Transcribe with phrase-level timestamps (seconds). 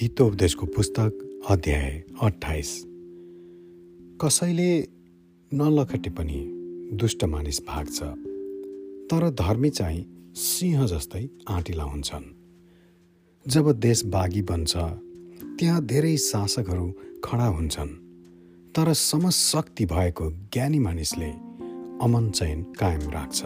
[0.00, 2.84] हितोपदेशको पुस्तक अध्याय अठाइस
[4.20, 4.88] कसैले
[5.54, 6.50] नलखटे पनि
[6.96, 8.02] दुष्ट मानिस भाग्छ
[9.10, 12.24] तर धर्मी चाहिँ सिंह जस्तै आँटिला हुन्छन्।
[13.50, 14.76] जब देश बागी बन्छ
[15.58, 16.92] त्यहाँ धेरै शासकहरू
[17.24, 17.88] खडा हुन्छन्
[18.76, 21.30] तर समशक्ति भएको ज्ञानी मानिसले
[22.04, 23.42] अमन चयन कायम राख्छ।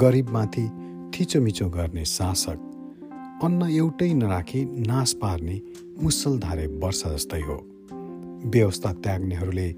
[0.00, 0.66] गरिबमाथि
[1.14, 2.69] थिचोमिचो गर्ने शासक
[3.42, 5.54] अन्न एउटै नराखी नाश पार्ने
[6.02, 7.54] मुसलधारे वर्षा जस्तै हो।
[8.44, 9.68] व्यवस्था त्याग्नेहरूले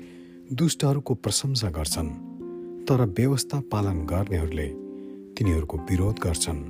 [0.53, 2.11] दुष्टहरूको प्रशंसा गर्छन्
[2.89, 4.67] तर व्यवस्था पालन गर्नेहरूले
[5.35, 6.63] तिनीहरूको विरोध गर्छन्।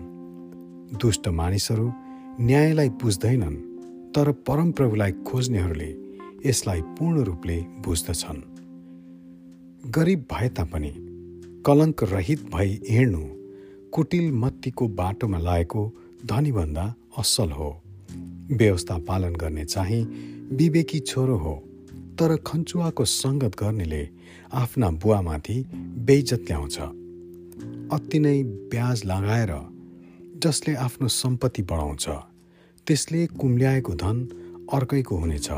[1.01, 1.93] दुष्ट मानिसहरू
[2.41, 3.57] न्यायलाई बुझ्दैनन्
[4.13, 5.91] तर परमप्रभुलाई खोज्नेहरूले
[6.47, 8.45] यसलाई पूर्ण रूपले बुझ्दछन्।
[9.91, 10.93] गरिब भए तापनि
[11.67, 13.25] कलङ्क रहित भई हिँड्नु
[13.93, 15.83] कुटिल मत्तीको बाटोमा लागेको
[16.27, 17.83] धनीभन्दा असल हो।
[18.53, 20.03] व्यवस्था पालन गर्ने चाहिँ
[20.53, 21.55] विवेकी छोरो हो।
[22.19, 24.09] तर खन्चुवाको सङ्गत गर्नेले
[24.53, 26.79] आफ्ना बुवामाथि बेइज्जत ल्याउँछ।
[27.93, 29.53] अति नै ब्याज लगाएर
[30.39, 32.09] जसले आफ्नो सम्पत्ति बढाउँछ
[32.87, 34.17] त्यसले कुम्ल्याएको धन
[34.73, 35.49] अर्कैको हुनेछ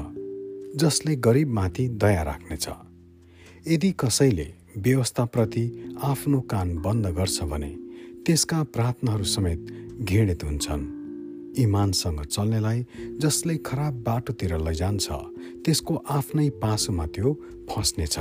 [0.76, 2.68] जसले गरिबमाथि दया राख्नेछ।
[3.68, 7.76] यदि कसैले व्यवस्थाप्रति आफ्नो कान बन्द गर्छ भने
[8.26, 10.84] त्यसका प्रार्थनाहरू समेत घृणित हुन्छन्।
[11.58, 12.86] इमानसँग चल्नेलाई
[13.20, 15.06] जसले खराब बाटोतिर लैजान्छ
[15.64, 17.32] त्यसको आफ्नै पासोमा त्यो
[17.70, 18.18] फस्नेछ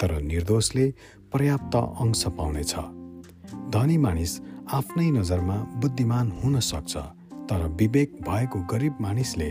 [0.00, 0.86] तर निर्दोषले
[1.32, 2.74] पर्याप्त अंश पाउनेछ।
[3.72, 4.32] धनी मानिस
[4.72, 6.96] आफ्नै नजरमा बुद्धिमान हुन सक्छ
[7.48, 9.50] तर विवेक भएको गरिब मानिसले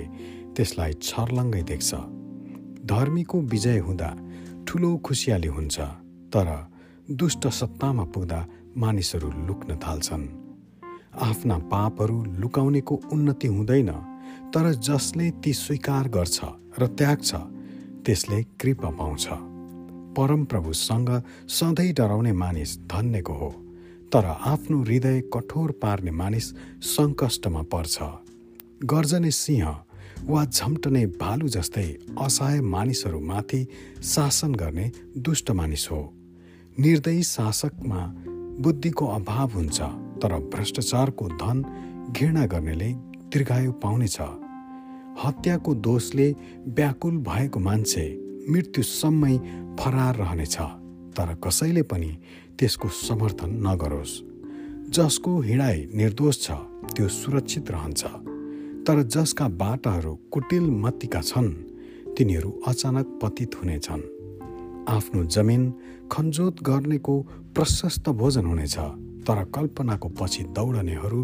[0.56, 1.92] त्यसलाई छर्लङ्गै देख्छ।
[2.86, 4.10] धर्मीको विजय हुँदा
[4.68, 5.80] ठुलो खुसियाली हुन्छ
[6.34, 6.48] तर
[7.12, 8.40] दुष्ट सत्तामा पुग्दा
[8.78, 10.41] मानिसहरू लुक्न थाल्छन्।
[11.14, 13.92] आफ्ना पापहरू लुकाउनेको उन्नति हुँदैन
[14.54, 16.40] तर जसले ती स्वीकार गर्छ
[16.80, 17.36] र त्याग्छ
[18.06, 19.28] त्यसले कृपा पाउँछ।
[20.18, 23.50] परमप्रभुसँग सधैँ डराउने मानिस धन्यको हो
[24.14, 26.54] तर आफ्नो हृदय कठोर पार्ने मानिस
[26.84, 27.98] सङ्कष्टमा पर्छ।
[28.84, 29.76] गर्जने सिंह
[30.28, 33.68] वा झम्टने भालु जस्तै असहाय मानिसहरूमाथि
[34.04, 36.02] शासन गर्ने दुष्ट मानिस हो।
[36.80, 38.02] निर्दयी शासकमा
[38.60, 41.58] बुद्धिको अभाव हुन्छ। तर भ्रष्टाचारको धन
[42.18, 42.90] घृणा गर्नेले
[43.32, 44.18] दीर्घायु पाउनेछ।
[45.24, 46.28] हत्याको दोषले
[46.78, 48.06] व्याकुल भएको मान्छे
[48.50, 49.38] मृत्युसम्मै
[49.80, 50.58] फरार रहनेछ
[51.18, 52.12] तर कसैले पनि
[52.60, 54.14] त्यसको समर्थन नगरोस्।
[54.96, 56.52] जसको हिँडाइ निर्दोष छ
[56.96, 58.02] त्यो सुरक्षित रहन्छ।
[58.86, 61.52] तर जसका बाटाहरू कुटिल मत्तीका छन्
[62.18, 64.02] तिनीहरू अचानक पतित हुनेछन्।
[64.90, 65.64] आफ्नो जमिन
[66.12, 67.16] खनजोत गर्नेको
[67.56, 68.78] प्रशस्त भोजन हुनेछ।
[69.28, 71.20] तर कल्पनाको पछि दौडनेहरू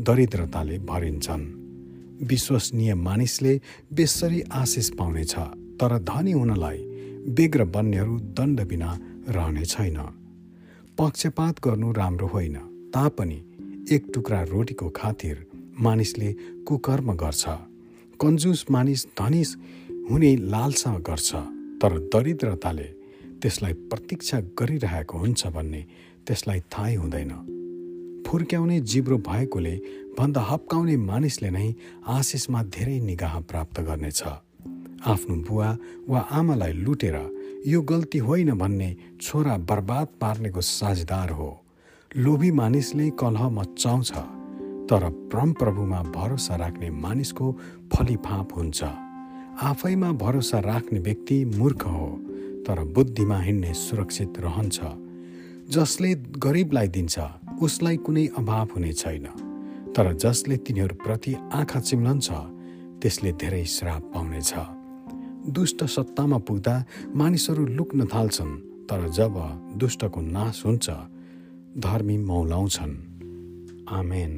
[0.00, 1.44] दरिद्रताले भरिन्छन्।
[2.26, 3.54] विश्वसनीय मानिसले
[3.92, 5.34] बेसरी आशिष पाउनेछ
[5.80, 6.78] तर धनी हुनलाई
[7.36, 8.90] बेग्र बन्नेहरू दण्ड बिना
[9.28, 9.98] रहने छैन।
[10.98, 12.56] पक्षपात गर्नु राम्रो होइन
[12.94, 13.38] तापनि
[13.94, 15.46] एक टुक्रा रोटीको खातिर
[15.80, 16.32] मानिसले
[16.66, 17.44] कुकर्म गर्छ।
[18.20, 19.42] कन्जुस मानिस धनी
[20.10, 21.34] हुने लालसा गर्छ
[21.80, 22.88] तर दरिद्रताले
[23.42, 25.82] त्यसलाई प्रतीक्षा गरिरहेको हुन्छ भन्ने
[26.28, 27.32] त्यसलाई थाहै हुँदैन।
[28.26, 29.74] फुर्क्याउने जिब्रो भएकोले
[30.18, 31.68] भन्दा हप्काउने मानिसले नै
[32.06, 34.22] आशिषमा धेरै निगाह प्राप्त गर्नेछ।
[35.08, 35.68] आफ्नो बुवा
[36.08, 37.16] वा आमालाई लुटेर
[37.66, 38.90] यो गल्ती होइन भन्ने
[39.20, 41.50] छोरा बर्बाद पार्नेको साझेदार हो।
[42.10, 44.12] लोभी मानिसले कलह मचाउँछ
[44.90, 45.02] तर
[45.32, 47.46] परमप्रभुमा भरोसा राख्ने मानिसको
[47.92, 48.84] फलिफाप हुन्छ।
[49.62, 52.08] आफैमा भरोसा राख्ने व्यक्ति मूर्ख हो
[52.66, 54.78] तर बुद्धिमा हिँड्ने सुरक्षित रहन्छ।
[55.70, 57.18] जसले गरिबलाई दिन्छ
[57.62, 59.26] उसलाई कुनै अभाव हुने छैन।
[59.92, 62.28] तर जसले तिनीहरूप्रति आँखा चिम्लन्छ
[63.02, 64.52] त्यसले धेरै श्राप पाउनेछ।
[65.52, 66.74] दुष्ट सत्तामा पुग्दा
[67.14, 68.54] मानिसहरू लुक्न थाल्छन्
[68.88, 69.34] तर जब
[69.76, 70.86] दुष्टको नाश हुन्छ
[71.78, 72.94] धर्मी मौलाउँछन्।
[73.88, 74.32] आमेन।